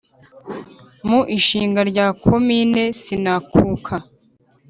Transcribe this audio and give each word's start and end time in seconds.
mu 1.07 1.19
ishinga 1.37 1.81
rya 1.89 2.07
komine 2.23 2.83
sinakuka 3.01 3.95